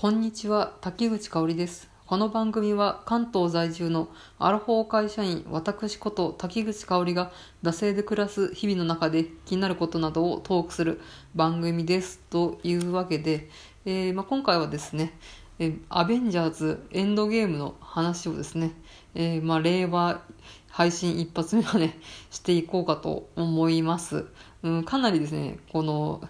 [0.00, 1.90] こんにちは、滝口香織です。
[2.06, 7.32] この番組は関東在住のアラフォー会社員、私こと滝口香織が
[7.64, 11.00] 惰性で暮らす日々の中で気になることなどをトークする
[11.34, 12.20] 番組です。
[12.30, 13.50] というわけで、
[13.86, 15.14] えーまあ、今回はですね、
[15.58, 18.70] えアベンジャーズエンドゲームの話をですね、
[19.16, 20.22] えーまあ、令和
[20.68, 21.98] 配信一発目はね、
[22.30, 24.26] していこうかと思います。
[24.62, 26.20] うん、かなりですね、この、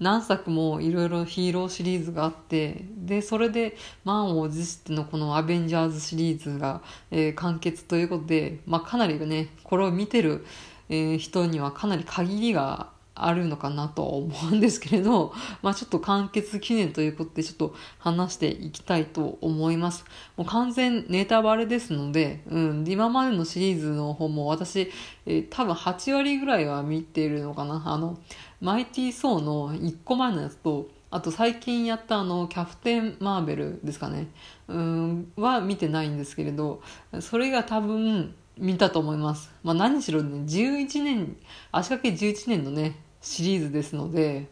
[0.00, 10.44] 何作もいろいろヒーローシリーズがあって、で、それで満を持してのこのアベンジャーズシリーズが、えー完結ということで、まあかなりね、これを見てる、
[10.88, 20.04] えー人にはかなり限りがあるのかなと思うんですけれど、まあちょっと完結記念ということでちょっと話していきたいと思います。
[20.36, 24.90] もう完全ネタバレですので、うん、今までのシリーズの方も私、
[25.26, 27.82] えー多分8割ぐらいは見ているのかな。
[27.86, 28.18] あの、
[28.64, 34.28] マイティー・ソーの1個前のやつと、あと最近やったあの、キャプテン・マーベルですかね。
[34.68, 36.80] うん、は見てないんですけれど、
[37.20, 39.52] それが多分見たと思います。
[39.62, 41.36] まあ何しろね、11年、
[41.72, 44.48] 足掛け11年のね、シリーズですので、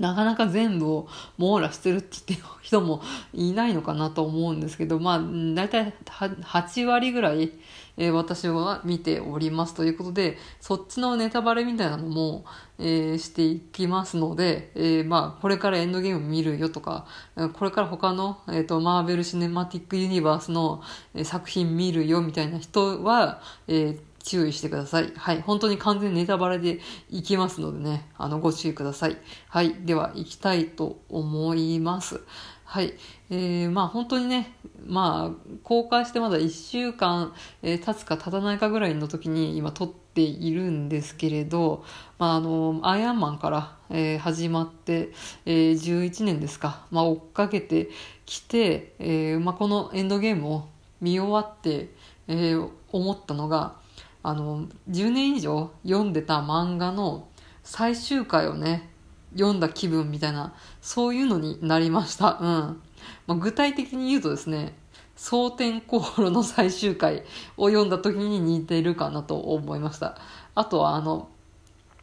[0.00, 3.02] なかなか全部を網羅してるって言ってる人も
[3.34, 7.52] いないのかなと思うんですけど、まあ、うん大体は8割ぐらい、
[7.98, 12.46] えー私は見ておりますということで、そっちのネタバレみたいなのも、
[12.78, 17.06] えーしていきますので、えーまあ、これからエンドゲーム見るよとか、
[17.52, 20.82] これから他の、えっ、と、マーベル・シネマティック・ユニバースの、
[21.14, 25.12] えー作品見るよみたいな人は、えー注意してください。
[25.16, 25.42] はい。
[25.42, 29.16] 本当に完全ネタバレでいきますのでね、あの、ご注意ください。
[29.48, 29.74] はい。
[29.84, 32.20] では、行きたいと思います。
[32.64, 32.94] はい。
[33.30, 34.54] えー、まあ本当にね、
[34.86, 41.84] まあ、公開してまだ1週間、えー経つか経たないかぐらいの時に今撮っているんですけれど、
[42.18, 45.10] まああの、アイアンマンから、えー始まって、
[45.46, 47.88] えー11年ですか、まあ追っかけて
[48.24, 50.68] きて、えーまあこのエンドゲームを
[51.00, 51.88] 見終わって、
[52.28, 53.79] えー思ったのが、
[54.22, 57.28] あの、10年以上読んでた漫画の
[57.62, 58.90] 最終回をね、
[59.32, 62.38] 読んだ気分みたいな、そういうのになりました。
[62.40, 62.82] うん。
[63.26, 64.74] まあ、具体的に言うとですね、
[65.16, 67.24] 蒼天航路の最終回
[67.56, 70.16] を読んだ時に似てるかなと思いました。
[70.54, 71.28] あとはあの、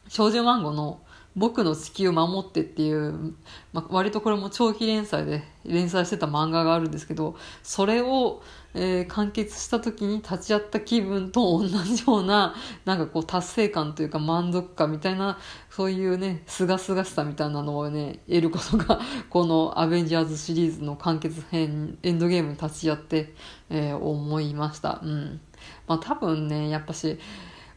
[0.08, 1.02] 少女漫画の
[1.36, 3.36] 僕の地球を守ってっていう、
[3.72, 8.42] まあ、割とこれも長期連載で連載してた漫画があるんですけど、それを、
[8.78, 12.56] えー完結した時に立ち会った気分と同じような、
[12.86, 15.40] なんかこう達成感というか満足感みたいな、
[15.70, 19.00] そういうね、すがすがしさみたいなのをね、得ることが、
[19.30, 23.34] このアベンジャーズシリーズの完結編、エンドゲームに立ち会って、
[23.70, 25.02] えー思いました。
[25.04, 25.42] うん。
[25.88, 27.20] まあ多分ね、やっぱし、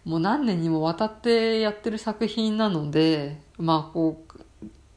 [0.05, 4.41] もう何年にもわたってやってる作品なので、まあこう、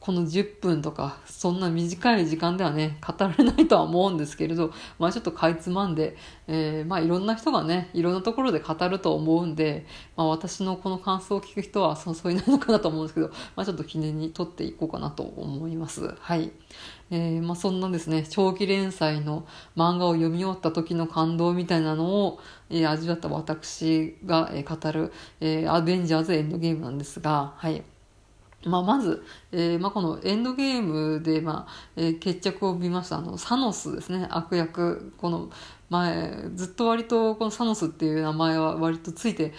[0.04, 6.14] この10分とか、そんな短い時間ではね、語られないとは思うんですけれど、まあちょっとかいつまんで、
[6.46, 16.14] えーまあいろんな人がね、いろんなところで語ると思うんで、まあ私のこの感想を聞く人はそうそういないのかなと思うんですけど、まあちょっと記念に撮っていこうかなと思います。
[16.20, 16.52] はい。
[17.10, 27.82] えーまあそんなですね、長期連載の漫画を読み終わった時の感動みたいなのを、えー味わった私が、え語る、えーアベンジャーズエンドゲームなんですが、はい。
[28.66, 34.26] まあ、まず、えーまあ、このエンドゲームで、まあえー決着を見ましたあのサノスですね。
[34.30, 35.12] 悪役。
[35.18, 35.50] この
[35.90, 39.52] 前ずっと割とこのサノスっていう名前は割とついて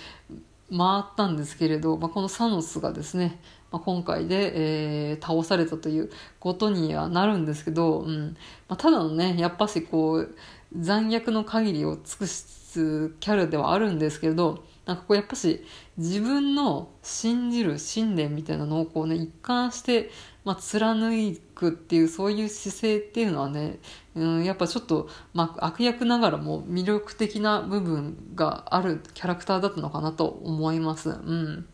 [0.70, 3.40] 回ったんですけれど、まあ、このサノスがですね、
[3.72, 8.36] まあ、今回で、えー倒されたということにはなるんですけど、うん。
[8.68, 10.36] まあ、ただのねやっぱしこう
[10.78, 15.64] 残虐の限りを尽くすキャラではあるんですけれどなんかこうやっぱし
[15.98, 20.12] 自分の信じる信念みたいなのをこうね一貫して、
[20.44, 23.80] まあ、貫くっていうそういう姿勢っていうのはね、
[24.16, 31.10] うん、やっぱちょっと、まあ、悪役ながらも魅力的な部分があるキャラクターだったのかなと思います。
[31.10, 31.68] うん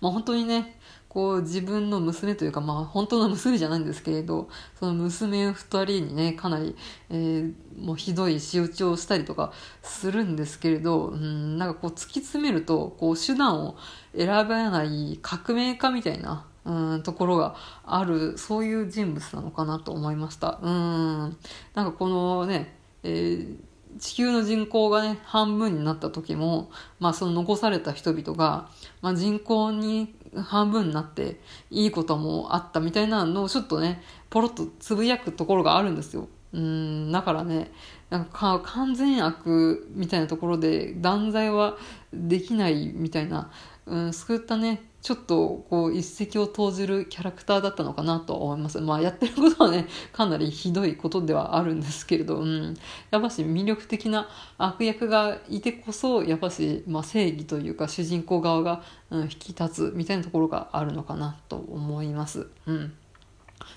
[0.00, 0.78] まあ、本当にね
[1.16, 5.54] こう自分の娘というかまあ本当の娘じゃないんですけれどその娘二
[5.86, 6.76] 人にねかなり、
[7.08, 9.52] えーもうひどい仕打ちをしたりとか
[9.82, 13.76] するんですけれど、うん、なんかこう突き詰めるとこう手段を
[14.16, 17.54] 選ばない革命家みたいなうん、ところが
[17.84, 20.58] あるそういう人物なのかなと思いました。
[20.62, 21.36] うん
[21.74, 23.56] なんかこのね、えー
[23.98, 28.68] 地球の人口がね、半分になった時も、まあその残された人々が、
[29.00, 31.40] まあ人口に半分になって
[31.70, 36.28] いいこともあったみたいなのをちょっとね、ポロッとつぶやくところがあるんですよ。
[36.52, 37.70] うん、だからね、
[38.08, 41.76] なんか完全悪みたいなところで断罪は
[42.12, 43.50] できないみたいな
[43.86, 48.80] うん、救ったねちょっとこう一石を投じるキャラクターだったのかなと思います。
[48.80, 52.74] まあやってることはね、かなりひどいことではあるんですけれど、うん、
[53.12, 54.28] やっぱし魅力的な
[54.58, 62.48] 悪役がいてこそ、やっぱし、まあ、正義というか主人公側が、うん、引き立つみたいなところがあるのかなと思います。
[62.66, 62.92] うん。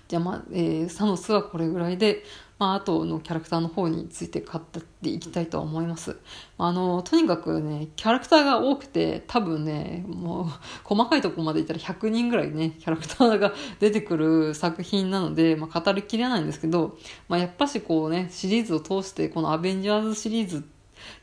[0.08, 2.24] じゃあまあ、えー、サノスはこれぐらいで、
[2.60, 6.18] まあ、あとのキャラクターの方について語っていきたいと思います。
[6.58, 10.46] あの、とにかくね、キャラクターが多くて、多分ね、もう、
[10.84, 16.98] 細かいとこまでいったら100人ぐらいね、キャラクターが出てくる作品なので、まあ、語りきれないんですけど、
[17.30, 20.66] まあ、やっぱしこうね、シリーズを通して、このアベンジャーズシリーズ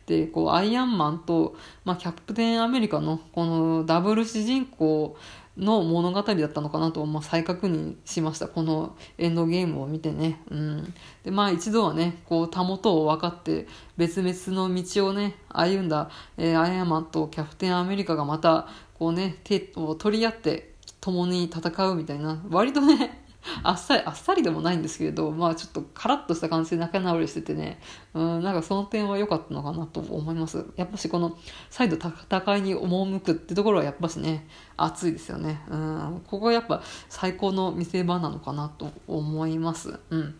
[0.06, 1.54] で、こう、アイアンマンと、
[1.84, 5.16] まあ、キャプテンアメリカの、このダブル主人公、
[5.56, 8.48] の物語だったのかなと、まあ、再確認しました。
[8.48, 10.40] このエンドゲームを見てね。
[10.50, 10.94] うん。
[11.24, 13.66] で、まあ一度はね、こう、たもとを分かって
[13.96, 23.25] 別々の道をね、歩んだ、えー、アイアマンとキャプテンアメリカがまた、こうね、手を取り合って共に戦うみたいな、割とね、
[23.62, 27.80] あっさり、 あっさりでもないんですけれど、まあちょっとカラッとした感じで仲直りしててね、
[28.14, 30.64] うん、なんかその点は良かったのかなと思います。
[30.76, 31.36] やっぱしこの
[31.70, 35.62] 再度戦いに赴くってところはやっぱしね、熱いですよね。
[35.68, 39.98] うん、ここがやっぱ最高の見せ場なのかなと思います。
[40.10, 40.34] うん。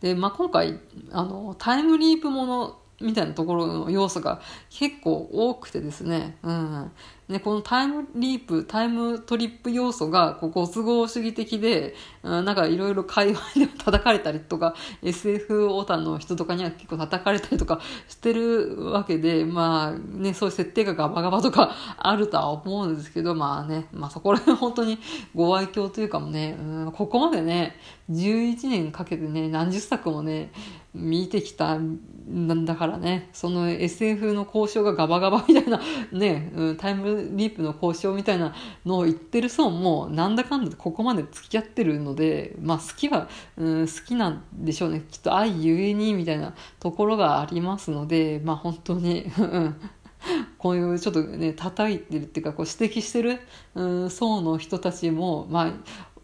[0.00, 0.80] で、まあ今回、
[1.12, 6.92] あの、タイムリープものみたいなところの要素が結構多くてですね、うん。
[7.32, 24.98] ね、このタイムリープ、タイムトリップ要素がこうご都合主義的で、うん、なんかいろいろ会話で叩かれたりとか、SF オータの人とかには結構叩かれたりとかしてるわけで、まあね、そういう設定がガバガバとかあるとは思うんですけど、まあね、まあそこら辺本当に
[25.34, 27.76] ご愛嬌というかもね、うん、ここまでね、
[28.10, 30.52] 11年かけてね、何十作もね、
[30.94, 35.80] 見てきたんだからね、その SF の交渉がガバガバみたいな
[36.12, 38.54] ね、うん、タイムリープの交渉みたいな
[38.84, 45.04] のを言ってる層もなんだかんだここまで付き合ってるので、まあ好きは、うん、好きなんでしょうね。
[45.10, 49.26] きっと愛ゆえにみたいなところがありますので、まあ本当に、
[50.58, 53.40] こういうちょっとね、叩いてるっていうか、こう指摘してる、
[53.74, 55.72] うん、層の人たちも、まあ、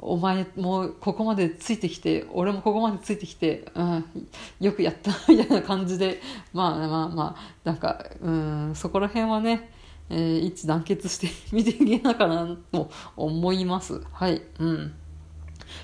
[0.00, 4.04] お前もうここまでついてきて、俺もここまでついてきて、うん、
[4.60, 6.20] よくやったみたいな感じで、
[6.52, 9.70] まあまあまあ、なんか、うん、そこら辺はね、
[10.10, 14.02] えー、一致団結して見ていけなかなと思います。
[14.12, 14.42] はい。
[14.58, 14.94] うん。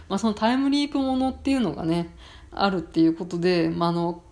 [0.08, 2.14] まあそのタイムリープものっていうのがね、
[2.50, 4.22] あるっていうことで、まああの、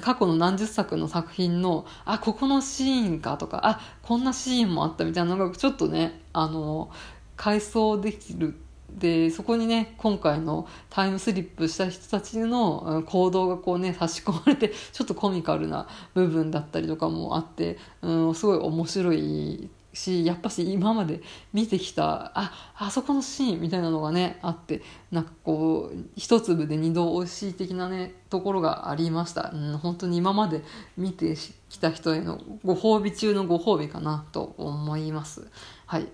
[0.00, 6.90] 過去の何十作の作品の、あ、ここのシーンかとか、あ、こんなシーンもあったみたいなのがちょっとね、あの、
[7.36, 8.58] 回想できる
[8.98, 21.20] でそこにね今回のタイムスリップした人たちの行動がこうね差し込まれてちょっとコミカルな部分だったりとかもあって、うん、すごい面白いしやっぱし今まで
[21.52, 30.62] 見てきたああそこのシーンみたいなのがねあってなんかこう一粒で二度おいしい的なねところがありました、うん、本当に今まで
[30.96, 31.34] 見て
[31.68, 35.48] きた人へのご褒美中のご褒美かなと思います。
[35.86, 36.06] はい。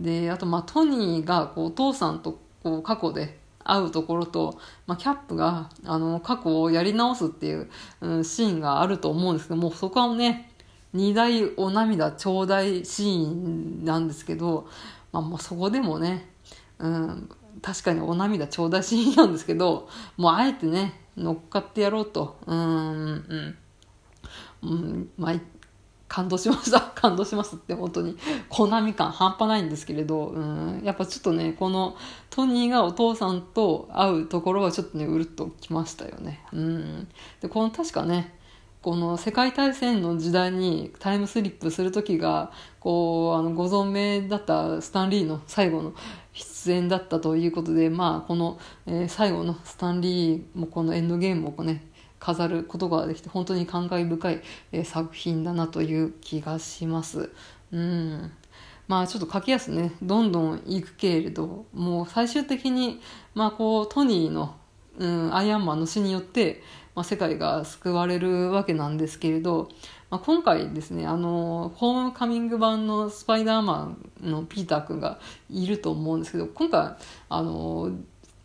[0.00, 7.68] で、あと、まあ、トニーが、こう、お父さんと、こう、過去で会うところと、まあ、キャップが、あの、過去をやり直すっていう、
[8.00, 10.50] うん、シーンがあると思うんですけどもう、そこはね、
[10.92, 14.68] 二大お涙ちょうだいシーンなんですけど、
[15.12, 16.28] まあ、もうそこでもね、
[16.78, 17.28] うん、
[17.62, 23.58] 確かにお涙ちょうだいシーンなんですけど、もうあえてね、乗っかってやろうと、うん、うん、
[24.62, 25.34] うん、まあ、
[26.08, 26.89] 感動しました。
[27.00, 28.16] 感動しますって本当に、
[28.48, 31.96] コナミ感半端ないんですけれど、うん、やっぱちょっとね、この
[32.28, 36.44] トニーがお父さんと会うところはちょっとね、うるっときましたよね。
[36.52, 37.08] うん。
[37.40, 38.34] で、この確かね、
[38.82, 45.92] この世界大戦の時代にタイムスリップする時が、こう、あの、ご存命だったスタンリーの最後の
[46.32, 51.89] 出演だったということで、まあ、この、えー、最後のスタンリーもこのエンドゲームをね、
[52.20, 57.30] 飾ることができて本当に感慨深い、え作品だなという気がします。
[57.72, 58.30] うん
[58.86, 63.00] まあちょっと書きやすね、どんどんいくけれど、もう最終的に、
[63.34, 64.56] まあこう、トニーの、
[64.98, 66.60] うん、アイアンマンの死によって、
[66.96, 69.68] まあ、世界が救われるわけなんですけれど、
[70.10, 76.96] まあ、今回ですね、あの、ホームカミング版のスパイダーマンのピーター君がいると思うんですけど、今回、
[77.28, 77.92] あの、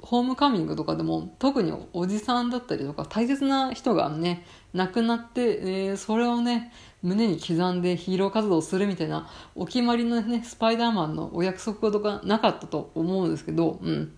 [0.05, 6.71] ホームカミングとかでも特におじさんだったりとか大切な人がね亡くなって、えー、それをね
[7.01, 14.13] 胸に刻んでヒーロー活動するみたいなお決まりのねスパイダーマンのお約束とかなかったと思うんですけど、うん。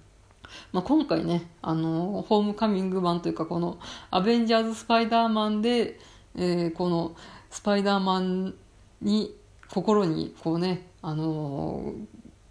[0.72, 3.80] まあ、今回ねあのホームカミング版というかこの
[4.12, 6.00] アベンジャーズ・スパイダーマンで、
[6.36, 7.16] えー、この
[7.50, 8.54] スパイダーマン
[9.02, 9.36] に
[9.70, 11.94] 心にこうね、あの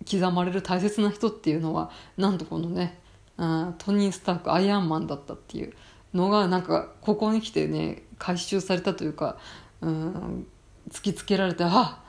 [0.05, 2.99] ー、刻まれる大切な人っていうのはなんとこのね、
[3.39, 5.73] うん、トニー・スタークアイアンマンだったっていう
[6.15, 9.37] のがなんかここに来てね回収されたというか、
[9.81, 10.47] うん、
[10.91, 12.03] 突きつけられてあ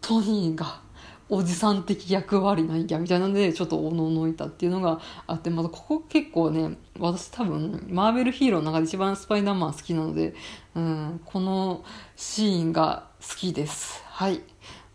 [0.00, 0.80] トニーが
[1.28, 10.34] おじさん的役割なんやみたいなんでちょっとおののいたっていうのがあってまたここ結構ね私多分マーベルヒーローの中で一番スパイダーマン好きなので、
[10.76, 14.04] うん、このシーンが好きです。
[14.06, 14.40] はい。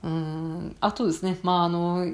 [0.04, 2.06] うんあとですねまああの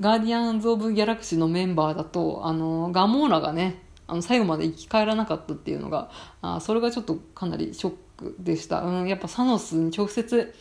[0.00, 10.54] ガーディアンズ・オブ・ギャラクシーのメンバーだとあのガモーラがねあの最後まで生き返らなかったっていうのがあそれがちょっとかなりショックでした、うん、やっぱサノスに直接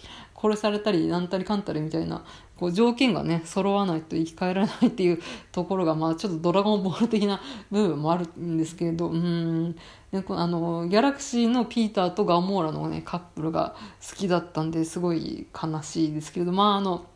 [0.43, 2.25] 殺されたりなんたりかんたりみたいな
[2.57, 5.19] こう条件がね揃わないと生き返らないっていう
[5.51, 9.75] ところがまあちょっとドラゴンボール的な部分もあるんですけれどうん。
[10.13, 13.75] あのギャラクシーのピーターとガモーラのねカップルが
[14.07, 17.07] 好きだったんですごい悲しいですけれどまああの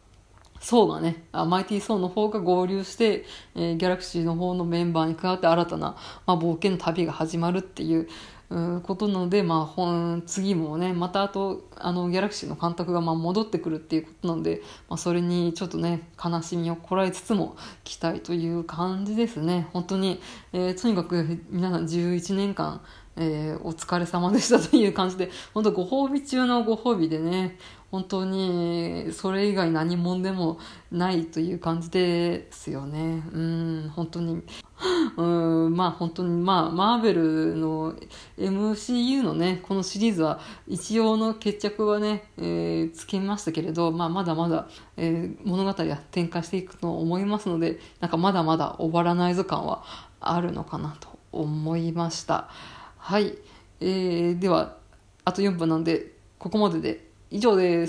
[0.60, 8.08] ソーがね、マイティー・ソーの方が合流して、えー、ギャラクシーの方のメンバーに加わって新たな、まあ、冒険の旅が始まるってい、う
[8.50, 19.68] ことなので、まあ、次もね、またあと、あの、ギャラクシーの監督がま戻ってくるっていうことなので、まあ、それにちょっとね、悲しみをこらえつつも期待という感じですね。
[19.74, 20.22] 本当に、
[20.54, 22.82] えー、とにかく皆さん11年間、
[23.18, 27.58] えー、お疲れ様でしたという感じで、本当ご褒美中のご褒美でね、
[27.90, 30.60] 本当にそれ以外何者でも
[30.92, 33.24] ないという感じですよね。
[33.32, 34.44] うん、本当に。
[35.18, 37.96] うん、まあ本当に、まあ、マーベルの
[38.38, 44.68] MCU のね、このシリーズは一応の決着はね、えー、つけましたけれど、まあまだまだ、
[44.98, 49.84] えー、物語は展開していくと思いますので、なんかまだまだ終わらない図感は
[50.20, 52.50] あるのかなと思いました。
[52.98, 53.34] はい。
[53.80, 54.76] えー、では、
[55.24, 57.86] あと4分なんで、ここまでで以上です。